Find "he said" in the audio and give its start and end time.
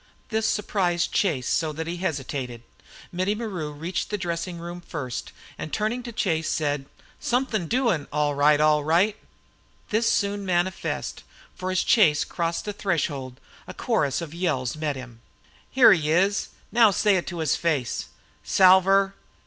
6.51-6.85